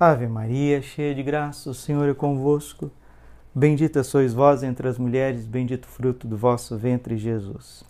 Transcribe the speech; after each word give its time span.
Ave 0.00 0.28
Maria, 0.28 0.80
cheia 0.80 1.12
de 1.12 1.24
graça, 1.24 1.70
o 1.70 1.74
Senhor 1.74 2.08
é 2.08 2.14
convosco. 2.14 2.88
Bendita 3.52 4.04
sois 4.04 4.32
vós 4.32 4.62
entre 4.62 4.86
as 4.86 4.96
mulheres, 4.96 5.44
bendito 5.44 5.86
o 5.86 5.88
fruto 5.88 6.28
do 6.28 6.36
vosso 6.36 6.76
ventre, 6.76 7.16
Jesus. 7.16 7.82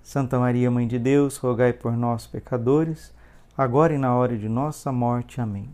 Santa 0.00 0.38
Maria, 0.38 0.70
Mãe 0.70 0.86
de 0.86 1.00
Deus, 1.00 1.36
rogai 1.36 1.72
por 1.72 1.96
nós, 1.96 2.28
pecadores, 2.28 3.12
agora 3.56 3.92
e 3.92 3.98
na 3.98 4.14
hora 4.14 4.38
de 4.38 4.48
nossa 4.48 4.92
morte. 4.92 5.40
Amém. 5.40 5.68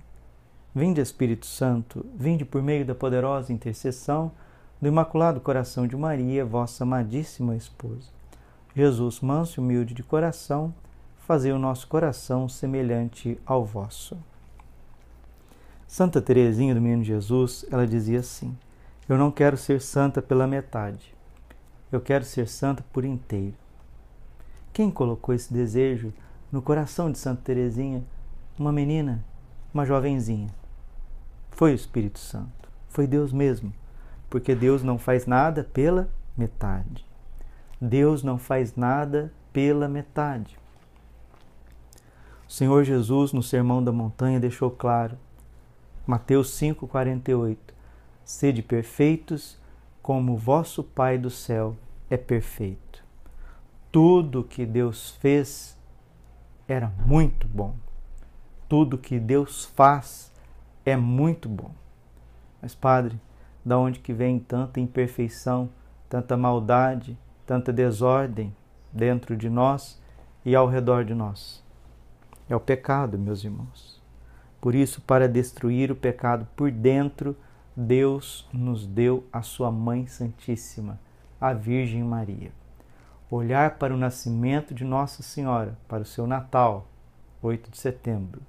Vinde, 0.74 1.02
Espírito 1.02 1.44
Santo, 1.44 2.06
vinde 2.16 2.46
por 2.46 2.62
meio 2.62 2.86
da 2.86 2.94
poderosa 2.94 3.52
intercessão 3.52 4.32
do 4.80 4.88
Imaculado 4.88 5.38
Coração 5.38 5.86
de 5.86 5.98
Maria, 5.98 6.46
vossa 6.46 6.84
amadíssima 6.84 7.54
esposa. 7.56 8.08
Jesus, 8.74 9.20
manso 9.20 9.60
e 9.60 9.62
humilde 9.62 9.92
de 9.92 10.02
coração, 10.02 10.72
fazei 11.26 11.52
o 11.52 11.58
nosso 11.58 11.86
coração 11.88 12.48
semelhante 12.48 13.38
ao 13.44 13.66
vosso. 13.66 14.16
Santa 15.94 16.20
Teresinha 16.20 16.74
do 16.74 16.80
Menino 16.80 17.04
Jesus, 17.04 17.64
ela 17.70 17.86
dizia 17.86 18.18
assim: 18.18 18.58
Eu 19.08 19.16
não 19.16 19.30
quero 19.30 19.56
ser 19.56 19.80
santa 19.80 20.20
pela 20.20 20.44
metade. 20.44 21.14
Eu 21.92 22.00
quero 22.00 22.24
ser 22.24 22.48
santa 22.48 22.84
por 22.92 23.04
inteiro. 23.04 23.54
Quem 24.72 24.90
colocou 24.90 25.32
esse 25.32 25.54
desejo 25.54 26.12
no 26.50 26.60
coração 26.60 27.12
de 27.12 27.18
Santa 27.18 27.42
Teresinha? 27.42 28.02
Uma 28.58 28.72
menina, 28.72 29.24
uma 29.72 29.86
jovenzinha. 29.86 30.52
Foi 31.52 31.70
o 31.70 31.76
Espírito 31.76 32.18
Santo, 32.18 32.68
foi 32.88 33.06
Deus 33.06 33.32
mesmo, 33.32 33.72
porque 34.28 34.52
Deus 34.52 34.82
não 34.82 34.98
faz 34.98 35.26
nada 35.26 35.62
pela 35.62 36.08
metade. 36.36 37.06
Deus 37.80 38.24
não 38.24 38.36
faz 38.36 38.74
nada 38.74 39.32
pela 39.52 39.88
metade. 39.88 40.58
O 42.48 42.52
Senhor 42.52 42.82
Jesus, 42.82 43.32
no 43.32 43.44
Sermão 43.44 43.80
da 43.80 43.92
Montanha, 43.92 44.40
deixou 44.40 44.72
claro 44.72 45.16
Mateus 46.06 46.50
5:48 46.50 47.74
Sede 48.24 48.62
perfeitos, 48.62 49.58
como 50.02 50.36
vosso 50.36 50.82
Pai 50.82 51.16
do 51.16 51.30
céu 51.30 51.76
é 52.10 52.16
perfeito. 52.16 53.04
Tudo 53.90 54.44
que 54.44 54.66
Deus 54.66 55.10
fez 55.20 55.78
era 56.66 56.88
muito 57.06 57.46
bom. 57.48 57.74
Tudo 58.68 58.98
que 58.98 59.18
Deus 59.18 59.64
faz 59.64 60.32
é 60.84 60.96
muito 60.96 61.48
bom. 61.48 61.70
Mas 62.60 62.74
Padre, 62.74 63.20
da 63.64 63.78
onde 63.78 64.00
que 64.00 64.12
vem 64.12 64.38
tanta 64.38 64.80
imperfeição, 64.80 65.70
tanta 66.08 66.36
maldade, 66.36 67.18
tanta 67.46 67.72
desordem 67.72 68.54
dentro 68.92 69.36
de 69.36 69.48
nós 69.48 70.00
e 70.44 70.54
ao 70.54 70.66
redor 70.66 71.04
de 71.04 71.14
nós? 71.14 71.62
É 72.48 72.54
o 72.54 72.60
pecado, 72.60 73.18
meus 73.18 73.44
irmãos. 73.44 73.93
Por 74.64 74.74
isso, 74.74 75.02
para 75.02 75.28
destruir 75.28 75.92
o 75.92 75.94
pecado 75.94 76.48
por 76.56 76.70
dentro, 76.70 77.36
Deus 77.76 78.48
nos 78.50 78.86
deu 78.86 79.28
a 79.30 79.42
sua 79.42 79.70
Mãe 79.70 80.06
Santíssima, 80.06 80.98
a 81.38 81.52
Virgem 81.52 82.02
Maria. 82.02 82.50
Olhar 83.30 83.76
para 83.76 83.92
o 83.92 83.98
nascimento 83.98 84.72
de 84.72 84.82
Nossa 84.82 85.22
Senhora, 85.22 85.76
para 85.86 86.02
o 86.02 86.06
seu 86.06 86.26
Natal, 86.26 86.88
8 87.42 87.70
de 87.70 87.76
setembro, 87.76 88.40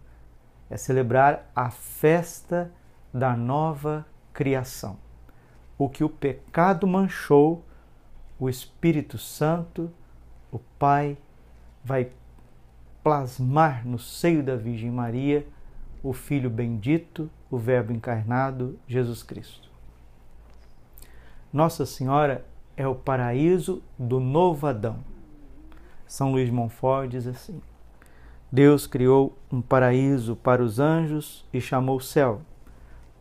é 0.70 0.78
celebrar 0.78 1.52
a 1.54 1.70
festa 1.70 2.72
da 3.14 3.36
nova 3.36 4.06
criação. 4.32 4.96
O 5.78 5.90
que 5.90 6.02
o 6.06 6.10
pecado 6.10 6.88
manchou, 6.88 7.62
o 8.40 8.48
Espírito 8.50 9.18
Santo, 9.18 9.92
o 10.50 10.60
Pai, 10.80 11.18
vai 11.84 12.10
plasmar 13.04 13.86
no 13.86 14.00
seio 14.00 14.42
da 14.42 14.56
Virgem 14.56 14.90
Maria 14.90 15.46
o 16.06 16.14
Filho 16.14 16.52
bendito, 16.52 17.32
o 17.50 17.58
Verbo 17.58 17.92
encarnado, 17.92 18.78
Jesus 18.88 19.24
Cristo. 19.24 19.68
Nossa 21.52 21.84
Senhora 21.84 22.46
é 22.78 22.88
o 22.88 22.94
paraíso 22.94 23.82
do 23.98 24.20
novo 24.20 24.68
Adão. 24.68 25.00
São 26.06 26.32
Luís 26.32 26.52
Montfort 26.52 27.10
diz 27.10 27.26
assim: 27.26 27.60
Deus 28.52 28.86
criou 28.86 29.36
um 29.52 29.64
paraíso 29.64 30.36
para 30.36 30.62
os 30.62 30.80
anjos 30.80 31.44
e 31.52 31.60
chamou 31.60 32.00
céu. 32.00 32.42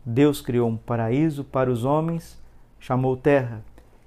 Deus 0.05 0.39
criou 0.39 0.69
um 0.69 0.77
paraíso 0.77 1.43
para 1.43 1.71
os 1.71 1.83
homens, 1.83 2.39
chamou 2.79 3.17
terra. 3.17 3.63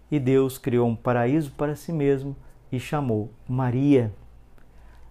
E 0.08 0.20
Deus 0.20 0.56
criou 0.56 0.86
um 0.86 0.94
paraíso 0.94 1.50
para 1.50 1.74
si 1.74 1.92
mesmo 1.92 2.36
e 2.70 2.78
chamou 2.78 3.32
Maria. 3.48 4.14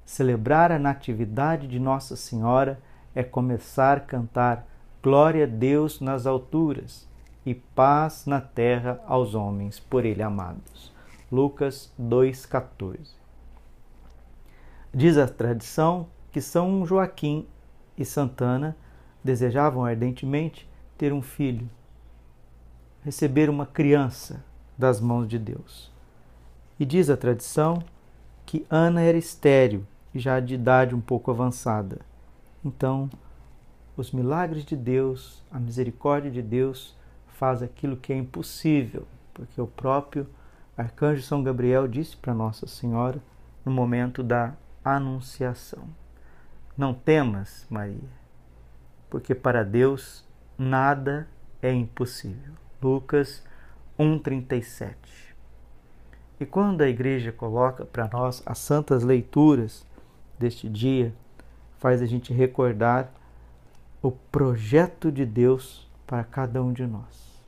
Celebrar 0.06 0.72
a 0.72 0.80
natividade 0.80 1.68
de 1.68 1.82
Nossa 1.82 2.16
Senhora 2.16 2.80
é 3.18 3.24
começar 3.24 3.98
a 3.98 4.02
cantar 4.02 4.68
Glória 5.02 5.46
a 5.46 5.48
Deus 5.48 6.00
nas 6.00 6.28
alturas 6.28 7.08
e 7.44 7.56
paz 7.56 8.28
na 8.28 8.40
terra 8.40 9.02
aos 9.08 9.34
homens 9.34 9.80
por 9.80 10.06
ele 10.06 10.22
amados. 10.22 10.94
Lucas 11.32 11.92
2,14 12.00 13.10
Diz 14.94 15.18
a 15.18 15.28
tradição 15.28 16.06
que 16.32 16.40
São 16.40 16.86
Joaquim 16.86 17.48
e 17.98 18.06
Santana 18.06 18.78
desejavam 19.24 19.84
ardentemente 19.84 20.70
ter 20.96 21.12
um 21.12 21.24
filho, 21.24 21.68
receber 23.04 23.50
uma 23.50 23.66
criança 23.66 24.44
das 24.78 25.02
mãos 25.02 25.28
de 25.28 25.40
Deus. 25.40 25.92
E 26.80 26.86
diz 26.86 27.10
a 27.10 27.18
tradição 27.18 27.82
que 28.46 28.64
Ana 28.70 29.02
era 29.02 29.18
estéril 29.18 29.88
e 30.14 30.20
já 30.20 30.40
de 30.40 30.54
idade 30.54 30.94
um 30.94 31.02
pouco 31.02 31.32
avançada. 31.32 32.00
Então, 32.64 33.10
os 33.96 34.12
milagres 34.12 34.64
de 34.64 34.76
Deus, 34.76 35.44
a 35.52 35.60
misericórdia 35.60 36.30
de 36.30 36.42
Deus 36.42 36.96
faz 37.28 37.62
aquilo 37.62 37.98
que 37.98 38.14
é 38.14 38.18
impossível, 38.18 39.08
porque 39.34 39.60
o 39.60 39.68
próprio 39.68 40.28
arcanjo 40.78 41.24
São 41.24 41.44
Gabriel 41.44 41.88
disse 41.88 42.16
para 42.16 42.34
Nossa 42.34 42.68
Senhora 42.68 43.22
no 43.66 43.72
momento 43.72 44.24
da 44.24 44.54
anunciação: 44.84 45.88
Não 46.78 46.94
temas, 46.94 47.66
Maria, 47.70 48.10
porque 49.10 49.34
para 49.34 49.64
Deus 49.64 50.26
nada 50.58 51.28
é 51.62 51.72
impossível. 51.72 52.54
Lucas 52.82 53.44
1:37. 53.98 54.96
E 56.40 56.46
quando 56.46 56.82
a 56.82 56.90
igreja 56.90 57.32
coloca 57.32 57.84
para 57.84 58.08
nós 58.08 58.44
as 58.46 58.60
santas 58.60 59.04
leituras 59.04 59.86
deste 60.38 60.70
dia, 60.70 61.14
faz 61.80 62.02
a 62.02 62.06
gente 62.06 62.34
recordar 62.34 63.12
o 64.02 64.12
projeto 64.12 65.12
de 65.12 65.26
Deus 65.26 65.88
para 66.06 66.24
cada 66.24 66.62
um 66.62 66.72
de 66.72 66.86
nós. 66.86 67.44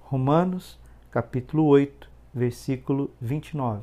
Romanos, 0.00 0.78
capítulo 1.10 1.64
8, 1.66 2.10
versículo 2.32 3.10
29. 3.20 3.82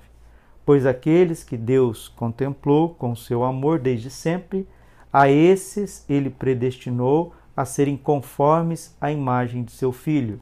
Pois 0.66 0.86
aqueles 0.86 1.44
que 1.44 1.58
Deus 1.58 2.08
contemplou 2.08 2.90
com 2.90 3.16
seu 3.16 3.44
amor 3.44 3.80
desde 3.80 4.10
sempre, 4.10 4.68
a 5.12 5.30
esses 5.30 6.06
ele 6.08 6.30
predestinou 6.30 7.34
a 7.56 7.66
serem 7.66 7.98
conformes 7.98 8.96
à 9.02 9.12
imagem 9.12 9.64
de 9.64 9.72
seu 9.72 9.92
filho, 9.92 10.40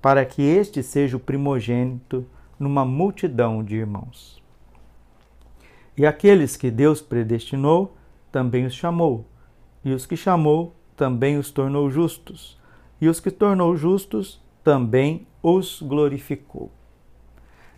para 0.00 0.24
que 0.24 0.42
este 0.42 0.82
seja 0.82 1.16
o 1.16 1.20
primogênito 1.20 2.24
numa 2.58 2.84
multidão 2.84 3.62
de 3.62 3.76
irmãos. 3.76 4.42
E 5.96 6.06
aqueles 6.06 6.56
que 6.56 6.70
Deus 6.70 7.02
predestinou, 7.02 7.94
também 8.30 8.66
os 8.66 8.74
chamou. 8.74 9.26
E 9.84 9.92
os 9.92 10.06
que 10.06 10.16
chamou, 10.16 10.74
também 10.96 11.38
os 11.38 11.50
tornou 11.50 11.90
justos. 11.90 12.58
E 13.00 13.08
os 13.08 13.20
que 13.20 13.30
tornou 13.30 13.76
justos, 13.76 14.40
também 14.62 15.26
os 15.42 15.80
glorificou. 15.80 16.70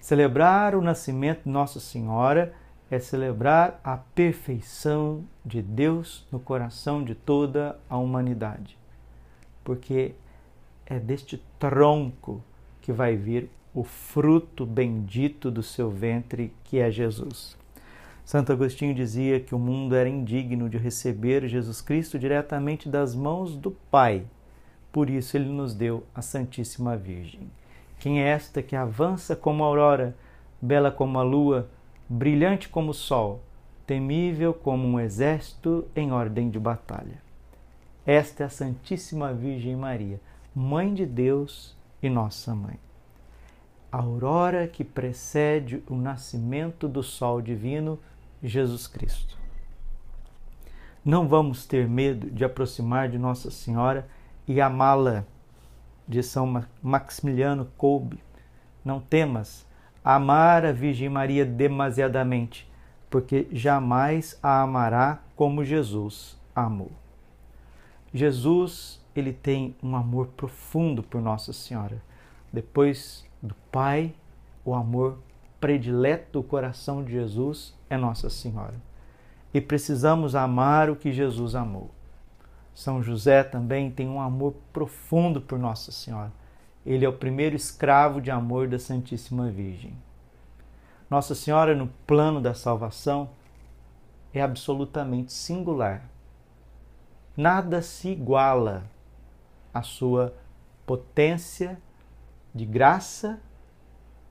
Celebrar 0.01 0.75
o 0.75 0.83
nascimento 0.83 1.45
de 1.45 1.51
Nossa 1.51 1.79
Senhora 1.79 2.53
é 2.91 2.99
celebrar 2.99 3.81
a 3.85 3.97
perfeição 3.97 5.25
de 5.45 5.63
Deus 5.63 6.27
no 6.31 6.41
coração 6.41 7.03
de 7.03 7.15
toda 7.15 7.79
a 7.89 7.97
humanidade. 7.97 8.77
Porque 9.63 10.15
é 10.84 10.98
deste 10.98 11.43
tronco 11.59 12.43
que 12.81 12.93
vai 12.93 13.16
vir 13.16 13.48
o 13.72 13.84
fruto 13.84 14.66
bendito 14.66 15.51
do 15.51 15.63
seu 15.63 15.91
ventre, 15.91 16.53
que 16.65 16.78
é 16.78 16.91
Jesus. 16.91 17.57
Santo 18.24 18.53
Agostinho 18.53 18.95
dizia 18.95 19.41
que 19.41 19.54
o 19.54 19.59
mundo 19.59 19.97
era 19.97 20.09
indigno 20.09 20.69
de 20.69 20.78
receber 20.78 21.48
Jesus 21.48 21.80
Cristo 21.80 22.19
diretamente 22.19 22.89
das 22.89 23.15
mãos 23.15 23.57
do 23.57 23.72
Pai. 23.91 24.24
Por 24.92 25.10
isso 25.10 25.36
ele 25.36 25.48
nos 25.48 25.74
deu 25.74 26.04
a 26.15 26.22
Santíssima 26.22 26.97
Virgem. 26.97 27.51
Quem 27.98 28.22
é 28.22 28.28
esta 28.28 28.63
que 28.63 28.77
avança 28.77 29.34
como 29.34 29.65
a 29.65 29.66
aurora, 29.66 30.16
bela 30.60 30.91
como 30.91 31.19
a 31.19 31.22
lua, 31.22 31.69
brilhante 32.09 32.69
como 32.69 32.91
o 32.91 32.95
sol, 32.95 33.42
temível 33.86 34.54
como 34.54 34.86
um 34.86 35.01
exército 35.01 35.86
em 35.95 36.13
ordem 36.13 36.48
de 36.48 36.59
batalha? 36.59 37.21
Esta 38.07 38.45
é 38.45 38.47
a 38.47 38.51
Santíssima 38.51 39.33
Virgem 39.33 39.77
Maria, 39.77 40.21
Mãe 40.54 40.92
de 40.92 41.07
Deus 41.07 41.77
e 42.03 42.10
nossa 42.10 42.54
mãe. 42.54 42.78
A 43.91 43.98
aurora 43.98 44.66
que 44.66 44.84
precede 44.84 45.83
o 45.89 45.95
nascimento 45.95 46.89
do 46.89 47.03
sol 47.03 47.41
divino 47.41 47.98
Jesus 48.42 48.86
Cristo. 48.86 49.39
Não 51.04 51.27
vamos 51.27 51.66
ter 51.66 51.89
medo 51.89 52.30
de 52.30 52.44
aproximar 52.44 53.09
de 53.09 53.18
Nossa 53.18 53.50
Senhora 53.50 54.09
e 54.47 54.60
amá-la, 54.60 55.24
de 56.06 56.22
São 56.22 56.65
Maximiliano 56.83 57.68
Kolbe. 57.77 58.18
Não 58.84 59.00
temas 59.00 59.66
amar 60.04 60.65
a 60.65 60.72
Virgem 60.72 61.09
Maria 61.09 61.44
demasiadamente, 61.44 62.71
porque 63.09 63.47
jamais 63.53 64.39
a 64.42 64.62
amará 64.62 65.22
como 65.36 65.65
Jesus 65.65 66.38
amou. 66.54 66.91
Jesus, 68.12 69.00
ele 69.15 69.33
tem 69.33 69.74
um 69.83 69.97
amor 69.97 70.28
profundo 70.36 71.03
por 71.03 71.21
Nossa 71.21 71.53
Senhora. 71.53 72.03
Depois 72.53 73.24
do 73.42 73.54
Pai, 73.71 74.15
o 74.65 74.74
amor 74.74 75.18
predileto 75.62 76.41
do 76.41 76.42
coração 76.42 77.04
de 77.04 77.12
Jesus 77.12 77.72
é 77.88 77.97
Nossa 77.97 78.28
Senhora. 78.28 78.74
E 79.54 79.60
precisamos 79.60 80.34
amar 80.34 80.91
o 80.91 80.97
que 80.97 81.12
Jesus 81.12 81.54
amou. 81.54 81.88
São 82.74 83.00
José 83.00 83.44
também 83.44 83.88
tem 83.88 84.09
um 84.09 84.20
amor 84.20 84.56
profundo 84.72 85.41
por 85.41 85.60
Nossa 85.60 85.92
Senhora. 85.92 86.32
Ele 86.84 87.04
é 87.04 87.09
o 87.09 87.12
primeiro 87.12 87.54
escravo 87.54 88.20
de 88.20 88.28
amor 88.28 88.66
da 88.66 88.76
Santíssima 88.76 89.50
Virgem. 89.50 89.97
Nossa 91.09 91.32
Senhora, 91.32 91.76
no 91.76 91.86
plano 92.09 92.41
da 92.41 92.54
salvação, 92.54 93.30
é 94.34 94.42
absolutamente 94.42 95.32
singular. 95.32 96.03
Nada 97.36 97.82
se 97.82 98.09
iguala 98.09 98.82
à 99.72 99.80
sua 99.80 100.34
potência 100.84 101.80
de 102.53 102.66
graça 102.66 103.38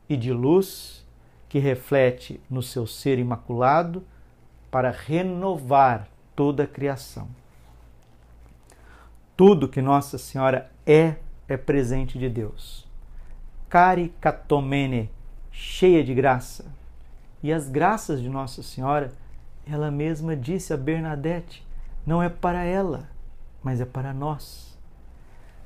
e 0.09 0.17
de 0.17 0.33
luz 0.33 1.00
que 1.51 1.59
reflete 1.59 2.39
no 2.49 2.63
seu 2.63 2.87
ser 2.87 3.19
imaculado 3.19 4.05
para 4.71 4.89
renovar 4.89 6.07
toda 6.33 6.63
a 6.63 6.67
criação. 6.67 7.27
Tudo 9.35 9.67
que 9.67 9.81
Nossa 9.81 10.17
Senhora 10.17 10.71
é, 10.85 11.15
é 11.49 11.57
presente 11.57 12.17
de 12.17 12.29
Deus. 12.29 12.87
Caricatomene, 13.67 15.09
cheia 15.51 16.01
de 16.01 16.13
graça. 16.13 16.71
E 17.43 17.51
as 17.51 17.67
graças 17.67 18.21
de 18.21 18.29
Nossa 18.29 18.63
Senhora, 18.63 19.11
ela 19.69 19.91
mesma 19.91 20.37
disse 20.37 20.71
a 20.71 20.77
Bernadette, 20.77 21.67
não 22.05 22.23
é 22.23 22.29
para 22.29 22.63
ela, 22.63 23.09
mas 23.61 23.81
é 23.81 23.85
para 23.85 24.13
nós. 24.13 24.73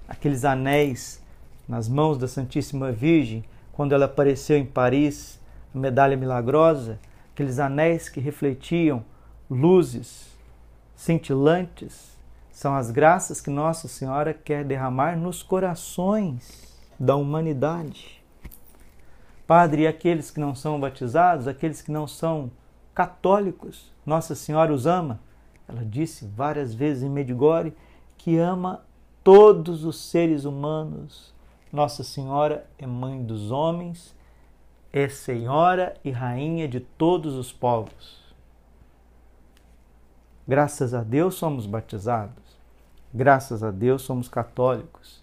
Aqueles 0.07 0.45
anéis 0.45 1.21
nas 1.67 1.87
mãos 1.87 2.17
da 2.17 2.27
Santíssima 2.27 2.91
Virgem, 2.91 3.45
quando 3.71 3.93
ela 3.93 4.05
apareceu 4.05 4.57
em 4.57 4.65
Paris, 4.65 5.44
medalha 5.77 6.17
milagrosa, 6.17 6.99
aqueles 7.33 7.59
anéis 7.59 8.09
que 8.09 8.19
refletiam 8.19 9.03
luzes 9.49 10.35
cintilantes, 10.95 12.15
são 12.51 12.73
as 12.75 12.89
graças 12.89 13.41
que 13.41 13.49
Nossa 13.49 13.87
Senhora 13.87 14.33
quer 14.33 14.63
derramar 14.63 15.17
nos 15.17 15.43
corações 15.43 16.73
da 16.99 17.15
humanidade. 17.15 18.23
Padre, 19.45 19.83
e 19.83 19.87
aqueles 19.87 20.31
que 20.31 20.39
não 20.39 20.55
são 20.55 20.79
batizados, 20.79 21.47
aqueles 21.47 21.81
que 21.81 21.91
não 21.91 22.07
são 22.07 22.49
católicos, 22.93 23.91
Nossa 24.05 24.33
Senhora 24.33 24.73
os 24.73 24.87
ama? 24.87 25.19
Ela 25.67 25.83
disse 25.83 26.25
várias 26.25 26.73
vezes 26.73 27.03
em 27.03 27.09
Medjugorje 27.09 27.73
que 28.17 28.37
ama 28.37 28.83
todos 29.23 29.83
os 29.83 29.99
seres 29.99 30.45
humanos 30.45 31.35
nossa 31.75 32.05
Senhora 32.05 32.65
é 32.77 32.87
mãe 32.87 33.21
dos 33.21 33.51
homens, 33.51 34.15
é 34.97 35.09
Senhora 35.09 35.93
e 36.05 36.09
Rainha 36.09 36.69
de 36.69 36.79
todos 36.79 37.33
os 37.33 37.51
povos. 37.51 38.23
Graças 40.47 40.93
a 40.93 41.03
Deus 41.03 41.35
somos 41.35 41.65
batizados, 41.65 42.57
graças 43.13 43.61
a 43.61 43.71
Deus 43.71 44.03
somos 44.03 44.29
católicos, 44.29 45.21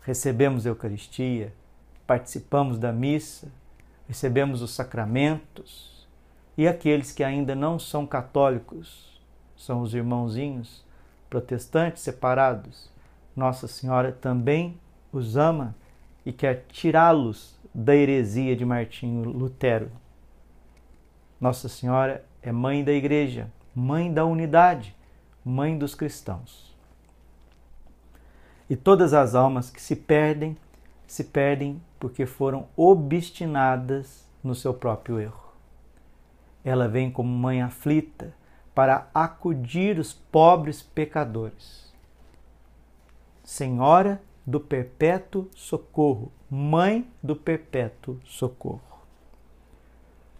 recebemos 0.00 0.64
a 0.64 0.70
Eucaristia, 0.70 1.52
participamos 2.06 2.78
da 2.78 2.92
missa, 2.92 3.52
recebemos 4.08 4.62
os 4.62 4.72
sacramentos. 4.72 6.08
E 6.56 6.66
aqueles 6.66 7.12
que 7.12 7.22
ainda 7.22 7.54
não 7.54 7.78
são 7.78 8.06
católicos, 8.06 9.20
são 9.54 9.82
os 9.82 9.92
irmãozinhos 9.92 10.82
protestantes 11.28 12.02
separados, 12.02 12.90
Nossa 13.36 13.68
Senhora 13.68 14.12
também 14.12 14.80
os 15.12 15.36
ama 15.36 15.74
e 16.24 16.32
quer 16.32 16.64
tirá-los 16.68 17.53
da 17.74 17.96
heresia 17.96 18.54
de 18.54 18.64
Martinho 18.64 19.28
Lutero. 19.28 19.90
Nossa 21.40 21.68
Senhora 21.68 22.24
é 22.40 22.52
mãe 22.52 22.84
da 22.84 22.92
igreja, 22.92 23.50
mãe 23.74 24.12
da 24.12 24.24
unidade, 24.24 24.94
mãe 25.44 25.76
dos 25.76 25.94
cristãos. 25.94 26.72
E 28.70 28.76
todas 28.76 29.12
as 29.12 29.34
almas 29.34 29.70
que 29.70 29.82
se 29.82 29.96
perdem, 29.96 30.56
se 31.06 31.24
perdem 31.24 31.82
porque 31.98 32.24
foram 32.24 32.68
obstinadas 32.76 34.24
no 34.42 34.54
seu 34.54 34.72
próprio 34.72 35.18
erro. 35.18 35.52
Ela 36.64 36.88
vem 36.88 37.10
como 37.10 37.28
mãe 37.28 37.60
aflita 37.60 38.32
para 38.74 39.08
acudir 39.12 39.98
os 39.98 40.12
pobres 40.12 40.82
pecadores. 40.82 41.92
Senhora 43.42 44.22
do 44.46 44.60
perpétuo 44.60 45.48
socorro, 45.54 46.32
Mãe 46.56 47.04
do 47.20 47.34
perpétuo 47.34 48.20
socorro. 48.24 48.80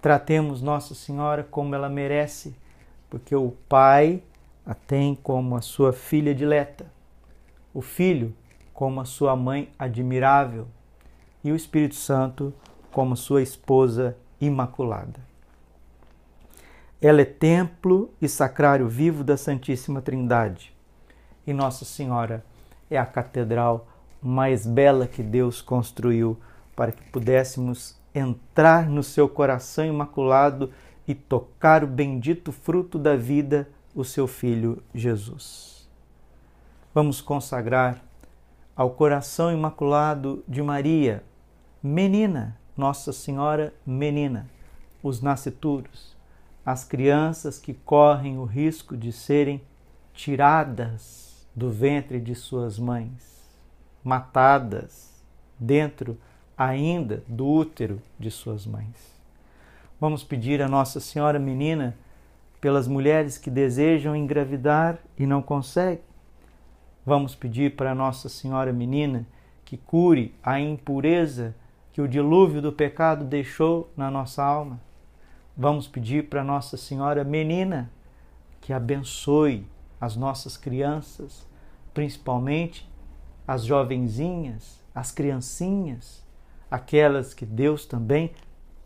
Tratemos 0.00 0.62
Nossa 0.62 0.94
Senhora 0.94 1.42
como 1.42 1.74
ela 1.74 1.88
merece, 1.88 2.54
porque 3.10 3.34
o 3.34 3.50
Pai 3.68 4.22
a 4.64 4.74
tem 4.74 5.16
como 5.16 5.56
a 5.56 5.60
sua 5.60 5.92
filha 5.92 6.32
dileta, 6.32 6.86
o 7.74 7.82
Filho 7.82 8.32
como 8.72 9.00
a 9.00 9.04
sua 9.04 9.34
mãe 9.34 9.72
admirável 9.76 10.68
e 11.42 11.50
o 11.50 11.56
Espírito 11.56 11.96
Santo 11.96 12.54
como 12.92 13.16
sua 13.16 13.42
esposa 13.42 14.16
imaculada. 14.40 15.18
Ela 17.02 17.22
é 17.22 17.24
templo 17.24 18.14
e 18.22 18.28
sacrário 18.28 18.86
vivo 18.86 19.24
da 19.24 19.36
Santíssima 19.36 20.00
Trindade 20.00 20.72
e 21.44 21.52
Nossa 21.52 21.84
Senhora 21.84 22.44
é 22.88 22.96
a 22.96 23.04
catedral 23.04 23.88
mais 24.24 24.66
bela 24.66 25.06
que 25.06 25.22
Deus 25.22 25.60
construiu 25.60 26.40
para 26.74 26.90
que 26.90 27.02
pudéssemos 27.10 27.94
entrar 28.14 28.88
no 28.88 29.02
seu 29.02 29.28
coração 29.28 29.84
imaculado 29.84 30.70
e 31.06 31.14
tocar 31.14 31.84
o 31.84 31.86
bendito 31.86 32.50
fruto 32.50 32.98
da 32.98 33.14
vida, 33.16 33.68
o 33.94 34.02
seu 34.02 34.26
Filho 34.26 34.82
Jesus. 34.94 35.86
Vamos 36.94 37.20
consagrar 37.20 38.02
ao 38.74 38.90
coração 38.90 39.52
imaculado 39.52 40.42
de 40.48 40.62
Maria, 40.62 41.22
menina, 41.82 42.58
Nossa 42.74 43.12
Senhora 43.12 43.74
menina, 43.84 44.48
os 45.02 45.20
nascituros, 45.20 46.16
as 46.64 46.82
crianças 46.82 47.58
que 47.58 47.74
correm 47.74 48.38
o 48.38 48.44
risco 48.44 48.96
de 48.96 49.12
serem 49.12 49.60
tiradas 50.14 51.46
do 51.54 51.70
ventre 51.70 52.18
de 52.18 52.34
suas 52.34 52.78
mães 52.78 53.33
matadas 54.04 55.24
dentro 55.58 56.18
ainda 56.56 57.24
do 57.26 57.46
útero 57.48 58.00
de 58.18 58.30
suas 58.30 58.66
mães. 58.66 59.14
Vamos 59.98 60.22
pedir 60.22 60.60
a 60.60 60.68
Nossa 60.68 61.00
Senhora 61.00 61.38
Menina 61.38 61.96
pelas 62.60 62.86
mulheres 62.86 63.38
que 63.38 63.50
desejam 63.50 64.14
engravidar 64.14 64.98
e 65.18 65.26
não 65.26 65.42
conseguem. 65.42 66.04
Vamos 67.04 67.34
pedir 67.34 67.74
para 67.74 67.94
Nossa 67.94 68.28
Senhora 68.28 68.72
Menina 68.72 69.26
que 69.64 69.76
cure 69.76 70.34
a 70.42 70.60
impureza 70.60 71.54
que 71.92 72.00
o 72.00 72.08
dilúvio 72.08 72.60
do 72.60 72.72
pecado 72.72 73.24
deixou 73.24 73.90
na 73.96 74.10
nossa 74.10 74.42
alma. 74.42 74.80
Vamos 75.56 75.86
pedir 75.86 76.28
para 76.28 76.44
Nossa 76.44 76.76
Senhora 76.76 77.22
Menina 77.24 77.90
que 78.60 78.72
abençoe 78.72 79.66
as 80.00 80.16
nossas 80.16 80.56
crianças, 80.56 81.46
principalmente 81.92 82.88
as 83.46 83.64
jovenzinhas, 83.64 84.82
as 84.94 85.10
criancinhas, 85.10 86.24
aquelas 86.70 87.34
que 87.34 87.44
Deus 87.44 87.86
também 87.86 88.32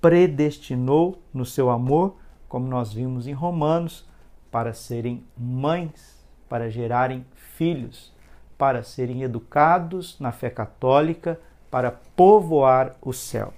predestinou 0.01 1.23
no 1.33 1.45
seu 1.45 1.71
amor, 1.71 2.17
como 2.49 2.67
nós 2.67 2.93
vimos 2.93 3.27
em 3.27 3.33
Romanos, 3.33 4.09
para 4.51 4.73
serem 4.73 5.25
mães, 5.37 6.25
para 6.49 6.71
gerarem 6.71 7.25
filhos, 7.35 8.13
para 8.57 8.83
serem 8.83 9.23
educados 9.23 10.19
na 10.19 10.33
fé 10.33 10.51
católica, 10.51 11.39
para 11.71 11.93
povoar 11.93 12.97
o 13.03 13.13
céu. 13.13 13.53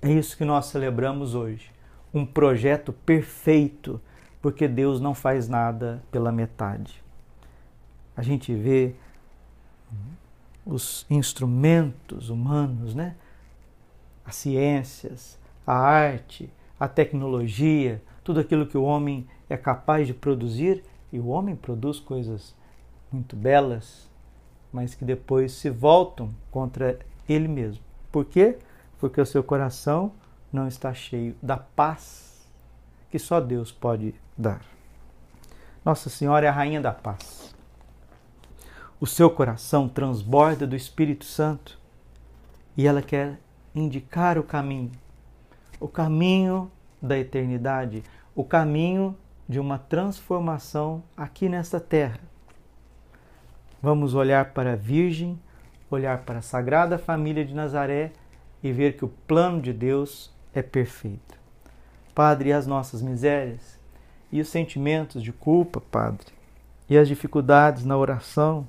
É 0.00 0.10
isso 0.10 0.36
que 0.36 0.44
nós 0.44 0.66
celebramos 0.66 1.34
hoje. 1.34 1.70
Um 2.12 2.26
projeto 2.26 2.92
perfeito, 2.92 4.00
porque 4.40 4.66
Deus 4.66 5.00
não 5.00 5.14
faz 5.14 5.48
nada 5.48 6.02
pela 6.10 6.32
metade. 6.32 7.02
A 8.16 8.22
gente 8.22 8.54
vê 8.54 8.96
os 10.64 11.06
instrumentos 11.10 12.30
humanos, 12.30 12.94
né? 12.94 13.16
as 14.24 14.36
ciências, 14.36 15.38
a 15.66 15.74
arte, 15.74 16.50
a 16.78 16.88
tecnologia, 16.88 18.02
tudo 18.24 18.40
aquilo 18.40 18.66
que 18.66 18.78
o 18.78 18.84
homem 18.84 19.26
é 19.48 19.56
capaz 19.56 20.06
de 20.06 20.14
produzir, 20.14 20.82
e 21.12 21.18
o 21.18 21.26
homem 21.26 21.54
produz 21.54 22.00
coisas 22.00 22.54
muito 23.10 23.36
belas, 23.36 24.08
mas 24.72 24.94
que 24.94 25.04
depois 25.04 25.52
se 25.52 25.68
voltam 25.68 26.30
contra 26.50 26.98
ele 27.28 27.46
mesmo. 27.46 27.82
Por 28.10 28.24
quê? 28.24 28.58
Porque 28.98 29.20
o 29.20 29.26
seu 29.26 29.42
coração 29.42 30.12
não 30.52 30.66
está 30.66 30.94
cheio 30.94 31.36
da 31.42 31.56
paz 31.56 32.48
que 33.10 33.18
só 33.18 33.40
Deus 33.40 33.70
pode 33.70 34.14
dar. 34.36 34.62
Nossa 35.84 36.08
Senhora 36.08 36.46
é 36.46 36.48
a 36.48 36.52
rainha 36.52 36.80
da 36.80 36.92
paz. 36.92 37.54
O 39.02 39.06
seu 39.08 39.28
coração 39.28 39.88
transborda 39.88 40.64
do 40.64 40.76
Espírito 40.76 41.24
Santo 41.24 41.76
e 42.76 42.86
ela 42.86 43.02
quer 43.02 43.36
indicar 43.74 44.38
o 44.38 44.44
caminho, 44.44 44.92
o 45.80 45.88
caminho 45.88 46.70
da 47.02 47.18
eternidade, 47.18 48.04
o 48.32 48.44
caminho 48.44 49.18
de 49.48 49.58
uma 49.58 49.76
transformação 49.76 51.02
aqui 51.16 51.48
nesta 51.48 51.80
terra. 51.80 52.20
Vamos 53.82 54.14
olhar 54.14 54.52
para 54.52 54.74
a 54.74 54.76
Virgem, 54.76 55.36
olhar 55.90 56.18
para 56.18 56.38
a 56.38 56.42
Sagrada 56.42 56.96
Família 56.96 57.44
de 57.44 57.56
Nazaré 57.56 58.12
e 58.62 58.70
ver 58.70 58.96
que 58.96 59.04
o 59.04 59.12
plano 59.26 59.60
de 59.60 59.72
Deus 59.72 60.32
é 60.54 60.62
perfeito. 60.62 61.36
Padre, 62.14 62.52
as 62.52 62.68
nossas 62.68 63.02
misérias 63.02 63.80
e 64.30 64.40
os 64.40 64.48
sentimentos 64.48 65.20
de 65.20 65.32
culpa, 65.32 65.80
Padre, 65.80 66.28
e 66.88 66.96
as 66.96 67.08
dificuldades 67.08 67.84
na 67.84 67.96
oração, 67.96 68.64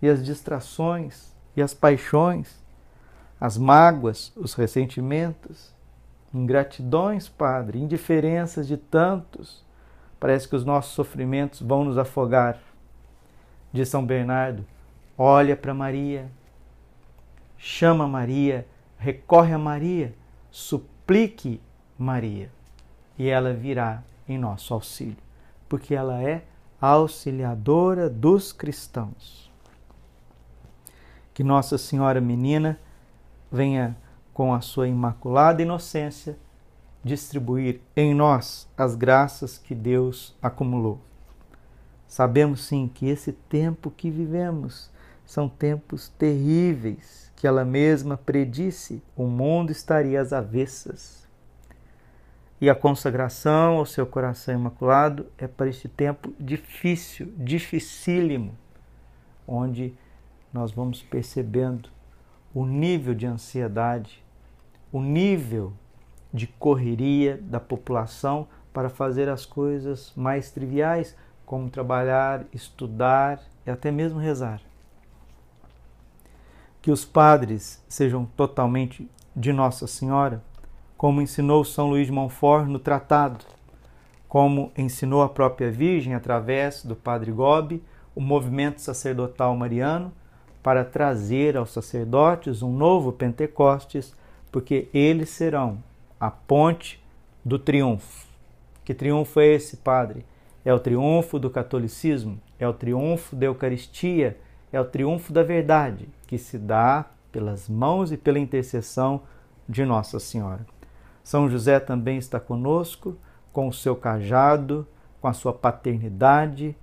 e 0.00 0.08
as 0.08 0.24
distrações 0.24 1.34
e 1.56 1.62
as 1.62 1.72
paixões, 1.72 2.62
as 3.40 3.56
mágoas, 3.56 4.32
os 4.36 4.54
ressentimentos, 4.54 5.74
ingratidões, 6.32 7.28
Padre, 7.28 7.78
indiferenças 7.78 8.66
de 8.66 8.76
tantos. 8.76 9.64
Parece 10.20 10.48
que 10.48 10.56
os 10.56 10.64
nossos 10.64 10.92
sofrimentos 10.92 11.60
vão 11.60 11.84
nos 11.84 11.96
afogar. 11.96 12.58
De 13.72 13.84
São 13.84 14.04
Bernardo, 14.04 14.64
olha 15.18 15.56
para 15.56 15.74
Maria, 15.74 16.30
chama 17.58 18.06
Maria, 18.06 18.66
recorre 18.98 19.52
a 19.52 19.58
Maria, 19.58 20.14
suplique 20.50 21.60
Maria, 21.98 22.50
e 23.18 23.28
ela 23.28 23.52
virá 23.52 24.02
em 24.28 24.38
nosso 24.38 24.72
auxílio, 24.72 25.16
porque 25.68 25.94
ela 25.94 26.22
é 26.22 26.44
auxiliadora 26.80 28.08
dos 28.08 28.52
cristãos. 28.52 29.45
Que 31.36 31.44
Nossa 31.44 31.76
Senhora 31.76 32.18
Menina 32.18 32.80
venha 33.52 33.94
com 34.32 34.54
a 34.54 34.62
sua 34.62 34.88
imaculada 34.88 35.60
inocência 35.60 36.34
distribuir 37.04 37.82
em 37.94 38.14
nós 38.14 38.66
as 38.74 38.96
graças 38.96 39.58
que 39.58 39.74
Deus 39.74 40.34
acumulou. 40.40 40.98
Sabemos 42.08 42.64
sim 42.64 42.88
que 42.88 43.06
esse 43.06 43.32
tempo 43.32 43.90
que 43.90 44.10
vivemos 44.10 44.90
são 45.26 45.46
tempos 45.46 46.08
terríveis, 46.08 47.30
que 47.36 47.46
ela 47.46 47.66
mesma 47.66 48.16
predisse, 48.16 49.02
o 49.14 49.26
mundo 49.26 49.70
estaria 49.70 50.18
às 50.18 50.32
avessas. 50.32 51.28
E 52.58 52.70
a 52.70 52.74
consagração 52.74 53.76
ao 53.76 53.84
seu 53.84 54.06
coração 54.06 54.54
imaculado 54.54 55.26
é 55.36 55.46
para 55.46 55.68
este 55.68 55.86
tempo 55.86 56.32
difícil, 56.40 57.30
dificílimo, 57.36 58.56
onde 59.46 59.94
nós 60.52 60.72
vamos 60.72 61.02
percebendo 61.02 61.88
o 62.54 62.64
nível 62.64 63.14
de 63.14 63.26
ansiedade, 63.26 64.24
o 64.90 65.00
nível 65.00 65.72
de 66.32 66.46
correria 66.46 67.38
da 67.42 67.60
população 67.60 68.48
para 68.72 68.88
fazer 68.88 69.28
as 69.28 69.44
coisas 69.44 70.12
mais 70.16 70.50
triviais, 70.50 71.16
como 71.44 71.70
trabalhar, 71.70 72.44
estudar 72.52 73.40
e 73.66 73.70
até 73.70 73.90
mesmo 73.90 74.18
rezar. 74.18 74.60
Que 76.80 76.90
os 76.90 77.04
padres 77.04 77.84
sejam 77.88 78.24
totalmente 78.24 79.10
de 79.34 79.52
Nossa 79.52 79.86
Senhora, 79.86 80.42
como 80.96 81.20
ensinou 81.20 81.64
São 81.64 81.88
Luís 81.90 82.06
de 82.06 82.12
Montfort 82.12 82.66
no 82.66 82.78
tratado, 82.78 83.44
como 84.28 84.72
ensinou 84.76 85.22
a 85.22 85.28
própria 85.28 85.70
Virgem 85.70 86.14
através 86.14 86.84
do 86.84 86.96
Padre 86.96 87.32
Gobi, 87.32 87.82
o 88.14 88.20
movimento 88.20 88.80
sacerdotal 88.80 89.54
mariano 89.56 90.12
para 90.66 90.84
trazer 90.84 91.56
aos 91.56 91.70
sacerdotes 91.70 92.60
um 92.60 92.72
novo 92.72 93.12
Pentecostes, 93.12 94.12
porque 94.50 94.88
eles 94.92 95.28
serão 95.28 95.78
a 96.18 96.28
ponte 96.28 97.00
do 97.44 97.56
triunfo. 97.56 98.26
Que 98.84 98.92
triunfo 98.92 99.38
é 99.38 99.46
esse, 99.46 99.76
Padre? 99.76 100.26
É 100.64 100.74
o 100.74 100.80
triunfo 100.80 101.38
do 101.38 101.48
catolicismo, 101.48 102.40
é 102.58 102.66
o 102.66 102.72
triunfo 102.72 103.36
da 103.36 103.46
Eucaristia, 103.46 104.36
é 104.72 104.80
o 104.80 104.84
triunfo 104.84 105.32
da 105.32 105.44
verdade, 105.44 106.08
que 106.26 106.36
se 106.36 106.58
dá 106.58 107.04
pelas 107.30 107.68
mãos 107.68 108.10
e 108.10 108.16
pela 108.16 108.40
intercessão 108.40 109.20
de 109.68 109.84
Nossa 109.84 110.18
Senhora. 110.18 110.66
São 111.22 111.48
José 111.48 111.78
também 111.78 112.18
está 112.18 112.40
conosco, 112.40 113.16
com 113.52 113.68
o 113.68 113.72
seu 113.72 113.94
cajado, 113.94 114.84
com 115.20 115.28
a 115.28 115.32
sua 115.32 115.52
paternidade, 115.52 116.74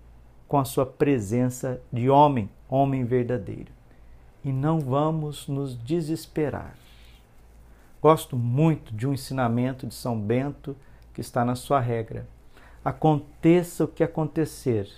com 0.48 0.58
a 0.58 0.64
sua 0.64 0.86
presença 0.86 1.82
de 1.92 2.10
homem, 2.10 2.50
homem 2.70 3.04
verdadeiro. 3.04 3.73
E 4.44 4.52
não 4.52 4.80
vamos 4.80 5.48
nos 5.48 5.76
desesperar. 5.76 6.76
Gosto 8.02 8.36
muito 8.36 8.94
de 8.94 9.08
um 9.08 9.14
ensinamento 9.14 9.88
de 9.88 9.94
São 9.94 10.20
Bento 10.20 10.76
que 11.14 11.22
está 11.22 11.46
na 11.46 11.56
sua 11.56 11.80
regra. 11.80 12.28
Aconteça 12.84 13.86
o 13.86 13.88
que 13.88 14.04
acontecer, 14.04 14.90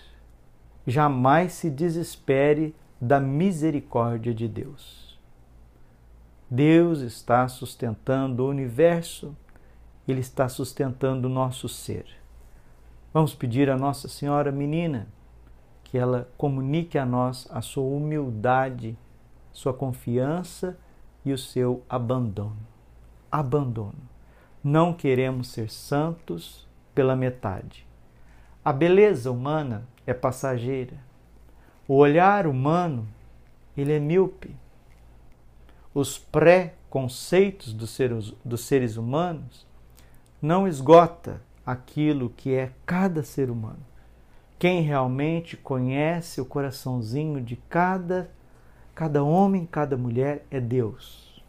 jamais 0.88 1.54
se 1.54 1.70
desespere 1.70 2.76
da 3.00 3.20
misericórdia 3.20 4.34
de 4.34 4.48
Deus. 4.48 5.20
Deus 6.50 7.02
está 7.02 7.48
sustentando 7.48 8.44
o 8.44 8.50
universo, 8.50 9.36
Ele 10.08 10.22
está 10.22 10.50
sustentando 10.50 11.28
o 11.28 11.32
nosso 11.32 11.70
ser. 11.70 12.06
Vamos 13.14 13.34
pedir 13.34 13.70
a 13.70 13.78
Nossa 13.78 14.08
Senhora 14.08 14.52
Menina 14.52 15.08
que 15.84 15.98
ela 15.98 16.28
comunique 16.38 16.98
a 16.98 17.06
nós 17.06 17.48
a 17.52 17.62
sua 17.62 17.84
humildade, 17.84 18.98
sua 19.56 19.74
confiança 19.74 20.78
e 21.24 21.32
o 21.32 21.38
seu 21.38 21.82
abandono. 21.88 22.58
Abandono. 23.32 23.96
Não 24.62 24.94
queremos 24.94 25.48
ser 25.48 25.72
santos 25.72 26.68
pela 26.94 27.16
metade. 27.16 27.88
A 28.64 28.74
beleza 28.74 29.32
humana 29.32 29.88
é 30.06 30.14
passageira. 30.14 30.98
O 31.88 31.96
olhar 31.96 32.46
humano, 32.46 33.08
ele 33.78 33.94
é 33.94 34.00
míope. 34.00 34.54
Os 35.94 36.18
pré-conceitos 36.18 37.72
dos 37.72 37.92
seres, 37.92 38.34
dos 38.44 38.66
seres 38.66 38.98
humanos 38.98 39.66
não 40.42 40.68
esgota 40.68 41.42
aquilo 41.66 42.30
que 42.30 42.54
é 42.54 42.74
cada 42.86 43.24
ser 43.24 43.50
humano. 43.50 43.86
Quem 44.60 44.82
realmente 44.82 45.56
conhece 45.56 46.42
o 46.42 46.46
coraçãozinho 46.46 47.40
de 47.40 47.56
cada, 47.56 48.30
cada 48.96 49.22
homem, 49.22 49.66
cada 49.66 49.98
mulher 49.98 50.46
é 50.50 50.62
Deus. 50.62 51.44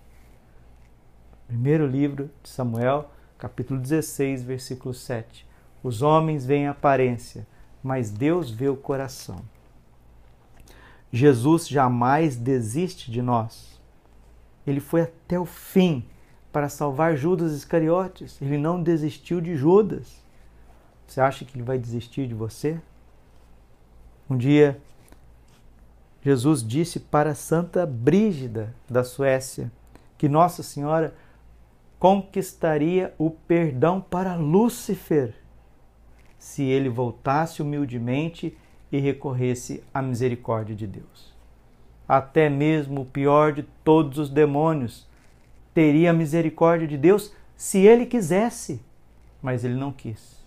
Primeiro 1.47 1.87
livro 1.87 2.29
de 2.43 2.49
Samuel, 2.49 3.09
capítulo 3.39 3.81
16, 3.81 4.43
versículo 4.43 4.93
7. 4.93 5.47
Os 5.81 6.03
homens 6.03 6.45
veem 6.45 6.67
a 6.67 6.73
aparência, 6.73 7.47
mas 7.81 8.11
Deus 8.11 8.51
vê 8.51 8.69
o 8.69 8.77
coração. 8.77 9.41
Jesus 11.13 11.69
jamais 11.69 12.35
desiste 12.37 13.13
de 13.13 13.23
nós. 13.23 13.81
Ele 14.67 14.81
foi 14.81 15.03
até 15.03 15.39
o 15.39 15.47
fim 15.47 16.05
para 16.53 16.69
salvar 16.69 17.17
Judas 17.17 17.53
Iscariotes. 17.53 18.43
Ele 18.43 18.59
não 18.59 18.83
desistiu 18.83 19.41
de 19.41 19.55
Judas. 19.55 20.21
Você 21.07 21.21
acha 21.21 21.45
que 21.45 21.57
ele 21.57 21.63
vai 21.63 21.79
desistir 21.79 22.27
de 22.27 22.35
você? 22.35 22.81
Um 24.29 24.37
dia, 24.37 24.81
Jesus 26.27 26.67
disse 26.67 26.99
para 26.99 27.37
Santa 27.37 27.87
Brígida 27.87 28.75
da 28.91 29.05
Suécia 29.05 29.71
que 30.19 30.29
Nossa 30.29 30.61
Senhora 30.61 31.15
conquistaria 32.01 33.15
o 33.17 33.31
perdão 33.31 34.01
para 34.01 34.35
Lúcifer 34.35 35.35
se 36.37 36.65
ele 36.65 36.89
voltasse 36.89 37.63
humildemente 37.63 38.59
e 38.91 38.99
recorresse 38.99 39.85
à 39.95 40.03
misericórdia 40.03 40.75
de 40.75 40.89
Deus. 40.89 41.33
Até 42.09 42.51
mesmo 42.51 43.03
o 43.03 43.07
pior 43.07 43.53
de 43.53 43.63
todos 43.85 44.19
os 44.19 44.29
demônios 44.29 45.07
teria 45.73 46.11
a 46.11 46.13
misericórdia 46.13 46.89
de 46.89 46.99
Deus 46.99 47.33
se 47.57 47.79
ele 47.87 48.05
quisesse, 48.05 48.83
mas 49.41 49.65
ele 49.65 49.77
não 49.77 49.93
quis. 49.93 50.45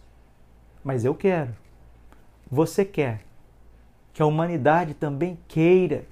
Mas 0.84 1.06
eu 1.06 1.16
quero. 1.16 1.56
Você 2.52 2.84
quer 2.84 3.29
que 4.20 4.24
a 4.24 4.26
humanidade 4.26 4.96
também 4.96 5.40
queira, 5.48 6.04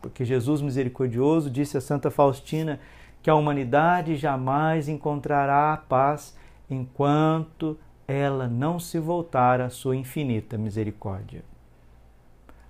porque 0.00 0.24
Jesus 0.24 0.62
misericordioso 0.62 1.50
disse 1.50 1.76
a 1.76 1.82
Santa 1.82 2.10
Faustina 2.10 2.80
que 3.22 3.28
a 3.28 3.34
humanidade 3.34 4.16
jamais 4.16 4.88
encontrará 4.88 5.74
a 5.74 5.76
paz 5.76 6.34
enquanto 6.70 7.78
ela 8.08 8.48
não 8.48 8.80
se 8.80 8.98
voltar 8.98 9.60
à 9.60 9.68
sua 9.68 9.94
infinita 9.94 10.56
misericórdia. 10.56 11.44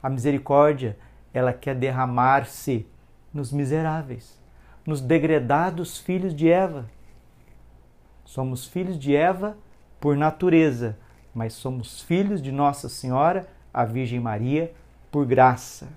A 0.03 0.11
misericórdia, 0.11 0.99
ela 1.33 1.53
quer 1.53 1.77
derramar-se 1.77 2.85
nos 3.33 3.53
miseráveis, 3.53 4.37
nos 4.85 5.01
degredados 5.01 5.99
filhos 5.99 6.35
de 6.35 6.51
Eva. 6.51 6.91
Somos 8.25 8.67
filhos 8.67 8.99
de 8.99 9.15
Eva 9.15 9.57
por 10.01 10.17
natureza, 10.17 10.99
mas 11.33 11.53
somos 11.53 12.01
filhos 12.03 12.43
de 12.43 12.51
Nossa 12.51 12.89
Senhora, 12.89 13.47
a 13.73 13.85
Virgem 13.85 14.21
Maria, 14.21 14.73
por 15.11 15.26
graça. 15.26 15.88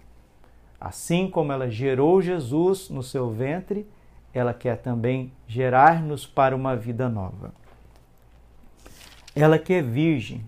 Assim 0.79 1.29
como 1.29 1.51
ela 1.51 1.69
gerou 1.69 2.21
Jesus 2.21 2.89
no 2.89 3.01
seu 3.01 3.29
ventre, 3.29 3.87
ela 4.33 4.53
quer 4.53 4.77
também 4.77 5.31
gerar-nos 5.47 6.25
para 6.25 6.55
uma 6.55 6.75
vida 6.75 7.07
nova. 7.07 7.53
Ela 9.33 9.57
que 9.57 9.73
é 9.73 9.81
virgem, 9.81 10.45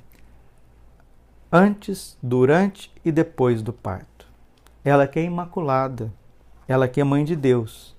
antes, 1.51 2.17
durante 2.21 2.91
e 3.03 3.11
depois 3.11 3.61
do 3.61 3.71
parto. 3.71 4.27
Ela 4.83 5.07
que 5.07 5.19
é 5.19 5.23
imaculada, 5.23 6.11
ela 6.67 6.87
que 6.87 6.99
é 6.99 7.03
mãe 7.03 7.23
de 7.23 7.35
Deus, 7.35 7.95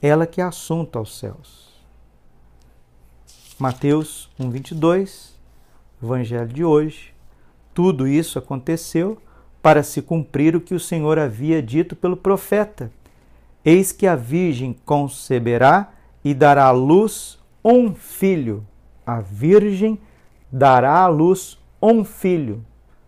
ela 0.00 0.26
que 0.26 0.40
é 0.40 0.44
assunta 0.44 0.98
aos 0.98 1.18
céus. 1.18 1.74
Mateus 3.58 4.30
1:22, 4.38 5.34
Evangelho 6.02 6.48
de 6.48 6.64
hoje. 6.64 7.15
Tudo 7.76 8.08
isso 8.08 8.38
aconteceu 8.38 9.18
para 9.60 9.82
se 9.82 10.00
cumprir 10.00 10.56
o 10.56 10.62
que 10.62 10.74
o 10.74 10.80
Senhor 10.80 11.18
havia 11.18 11.62
dito 11.62 11.94
pelo 11.94 12.16
profeta. 12.16 12.90
Eis 13.62 13.92
que 13.92 14.06
a 14.06 14.16
virgem 14.16 14.74
conceberá 14.86 15.92
e 16.24 16.32
dará 16.32 16.64
à 16.64 16.70
luz 16.70 17.38
um 17.62 17.94
filho. 17.94 18.66
A 19.04 19.20
virgem 19.20 19.98
dará 20.50 21.00
à 21.00 21.06
luz 21.06 21.58
um 21.82 22.02
filho. 22.02 22.64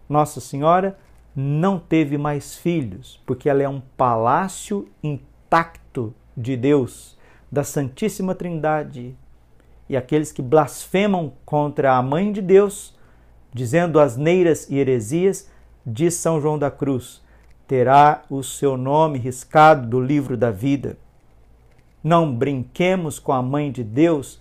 Nossa 0.06 0.38
Senhora 0.38 0.98
não 1.34 1.78
teve 1.78 2.18
mais 2.18 2.54
filhos, 2.54 3.22
porque 3.24 3.48
ela 3.48 3.62
é 3.62 3.68
um 3.70 3.80
palácio 3.96 4.86
intacto 5.02 6.12
de 6.36 6.58
Deus, 6.58 7.16
da 7.50 7.64
Santíssima 7.64 8.34
Trindade. 8.34 9.16
E 9.88 9.96
aqueles 9.96 10.30
que 10.30 10.42
blasfemam 10.42 11.32
contra 11.46 11.96
a 11.96 12.02
Mãe 12.02 12.30
de 12.30 12.42
Deus, 12.42 12.97
dizendo 13.52 14.00
asneiras 14.00 14.68
e 14.68 14.78
heresias, 14.78 15.50
diz 15.84 16.14
São 16.14 16.40
João 16.40 16.58
da 16.58 16.70
Cruz, 16.70 17.22
terá 17.66 18.22
o 18.30 18.42
seu 18.42 18.76
nome 18.76 19.18
riscado 19.18 19.86
do 19.86 20.00
livro 20.00 20.36
da 20.36 20.50
vida. 20.50 20.96
Não 22.02 22.32
brinquemos 22.32 23.18
com 23.18 23.32
a 23.32 23.42
Mãe 23.42 23.70
de 23.70 23.82
Deus, 23.82 24.40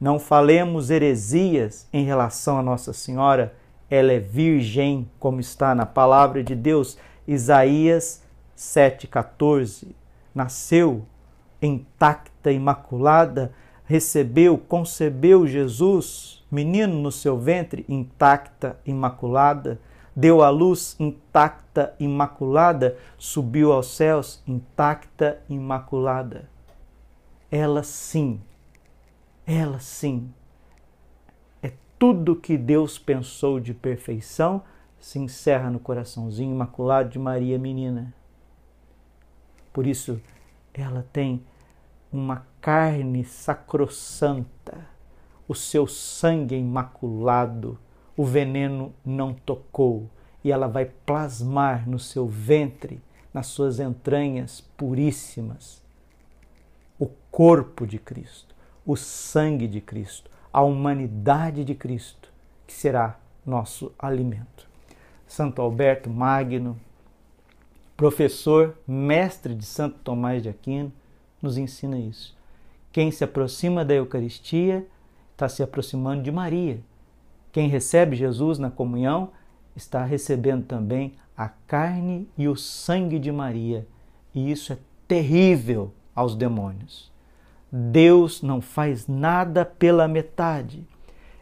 não 0.00 0.18
falemos 0.18 0.90
heresias 0.90 1.86
em 1.92 2.04
relação 2.04 2.58
a 2.58 2.62
Nossa 2.62 2.92
Senhora 2.92 3.54
ela 3.90 4.12
é 4.12 4.20
virgem, 4.20 5.10
como 5.18 5.40
está 5.40 5.74
na 5.74 5.84
palavra 5.84 6.44
de 6.44 6.54
Deus, 6.54 6.96
Isaías 7.26 8.22
7,14. 8.56 9.88
Nasceu 10.32 11.04
intacta, 11.60 12.52
imaculada, 12.52 13.52
recebeu, 13.84 14.56
concebeu 14.56 15.44
Jesus, 15.46 16.39
menino 16.50 16.94
no 17.00 17.12
seu 17.12 17.38
ventre, 17.38 17.84
intacta, 17.88 18.78
imaculada, 18.84 19.80
deu 20.14 20.42
à 20.42 20.50
luz 20.50 20.96
intacta, 20.98 21.94
imaculada, 21.98 22.96
subiu 23.16 23.72
aos 23.72 23.94
céus 23.94 24.42
intacta, 24.46 25.40
imaculada. 25.48 26.48
Ela 27.50 27.82
sim, 27.82 28.40
ela 29.46 29.78
sim 29.80 30.32
tudo 32.00 32.34
que 32.34 32.56
Deus 32.56 32.98
pensou 32.98 33.60
de 33.60 33.74
perfeição 33.74 34.62
se 34.98 35.18
encerra 35.18 35.68
no 35.68 35.78
coraçãozinho 35.78 36.50
imaculado 36.50 37.10
de 37.10 37.18
Maria 37.18 37.58
Menina. 37.58 38.14
Por 39.70 39.86
isso, 39.86 40.18
ela 40.72 41.06
tem 41.12 41.44
uma 42.10 42.46
carne 42.58 43.22
sacrossanta, 43.22 44.88
o 45.50 45.54
seu 45.56 45.84
sangue 45.84 46.54
é 46.54 46.58
imaculado, 46.58 47.76
o 48.16 48.24
veneno 48.24 48.94
não 49.04 49.34
tocou, 49.34 50.08
e 50.44 50.52
ela 50.52 50.68
vai 50.68 50.84
plasmar 50.84 51.88
no 51.88 51.98
seu 51.98 52.28
ventre, 52.28 53.02
nas 53.34 53.48
suas 53.48 53.80
entranhas 53.80 54.60
puríssimas, 54.76 55.82
o 57.00 57.06
corpo 57.32 57.84
de 57.84 57.98
Cristo, 57.98 58.54
o 58.86 58.94
sangue 58.94 59.66
de 59.66 59.80
Cristo, 59.80 60.30
a 60.52 60.62
humanidade 60.62 61.64
de 61.64 61.74
Cristo, 61.74 62.32
que 62.64 62.72
será 62.72 63.18
nosso 63.44 63.92
alimento. 63.98 64.68
Santo 65.26 65.60
Alberto 65.60 66.08
Magno, 66.08 66.78
professor, 67.96 68.78
mestre 68.86 69.52
de 69.52 69.64
Santo 69.64 69.98
Tomás 70.04 70.44
de 70.44 70.48
Aquino, 70.48 70.92
nos 71.42 71.58
ensina 71.58 71.98
isso. 71.98 72.38
Quem 72.92 73.10
se 73.10 73.24
aproxima 73.24 73.84
da 73.84 73.94
Eucaristia 73.94 74.86
está 75.40 75.48
se 75.48 75.62
aproximando 75.62 76.22
de 76.22 76.30
Maria. 76.30 76.80
Quem 77.50 77.66
recebe 77.66 78.14
Jesus 78.14 78.58
na 78.58 78.70
comunhão 78.70 79.30
está 79.74 80.04
recebendo 80.04 80.66
também 80.66 81.14
a 81.34 81.48
carne 81.48 82.28
e 82.36 82.46
o 82.46 82.54
sangue 82.54 83.18
de 83.18 83.32
Maria. 83.32 83.86
E 84.34 84.50
isso 84.50 84.74
é 84.74 84.78
terrível 85.08 85.94
aos 86.14 86.34
demônios. 86.34 87.10
Deus 87.72 88.42
não 88.42 88.60
faz 88.60 89.08
nada 89.08 89.64
pela 89.64 90.06
metade. 90.06 90.86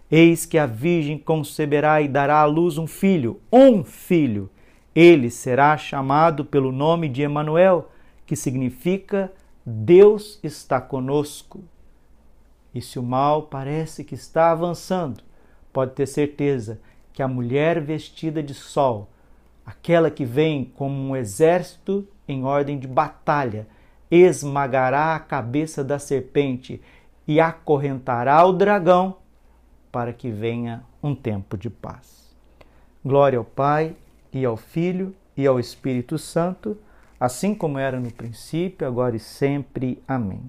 Eis 0.09 0.47
que 0.47 0.59
a 0.59 0.65
Virgem 0.65 1.19
conceberá 1.19 2.01
e 2.01 2.07
dará 2.07 2.39
à 2.39 2.45
luz 2.45 2.79
um 2.79 2.87
filho, 2.87 3.41
um 3.53 3.83
filho. 3.83 4.49
Ele 4.95 5.29
será 5.29 5.77
chamado 5.77 6.45
pelo 6.45 6.71
nome 6.71 7.09
de 7.09 7.23
Emanuel, 7.23 7.91
que 8.25 8.37
significa 8.37 9.33
Deus 9.67 10.39
está 10.43 10.81
conosco. 10.81 11.65
E 12.79 12.81
se 12.81 12.97
o 12.97 13.03
mal 13.03 13.43
parece 13.43 14.05
que 14.05 14.15
está 14.15 14.53
avançando, 14.53 15.21
pode 15.73 15.95
ter 15.95 16.07
certeza 16.07 16.81
que 17.13 17.21
a 17.21 17.27
mulher 17.27 17.81
vestida 17.81 18.41
de 18.41 18.55
sol, 18.55 19.11
aquela 19.67 20.13
que 20.13 20.25
vem 20.25 20.67
como 20.77 20.95
um 20.95 21.17
exército 21.17 22.07
em 22.29 22.45
ordem 22.45 22.79
de 22.79 22.87
batalha, 22.87 23.67
esmagará 24.09 25.17
a 25.17 25.19
cabeça 25.19 25.83
da 25.83 25.99
serpente 25.99 26.81
e 27.27 27.41
acorrentará 27.41 28.47
o 28.47 28.53
dragão 28.53 29.17
para 29.91 30.13
que 30.13 30.31
venha 30.31 30.85
um 31.03 31.17
tempo 31.17 31.59
de 31.59 31.69
paz. 31.69 32.33
Glória 33.05 33.41
ao 33.41 33.45
Pai 33.45 33.97
e 34.33 34.45
ao 34.45 34.57
Filho 34.57 35.13
e 35.37 35.45
ao 35.49 35.59
Espírito 35.59 36.17
Santo, 36.17 36.79
assim 37.19 37.57
como 37.57 37.77
era 37.77 37.99
no 37.99 38.13
princípio, 38.13 38.87
agora 38.87 39.17
e 39.17 39.19
sempre. 39.19 40.01
Amém. 40.07 40.49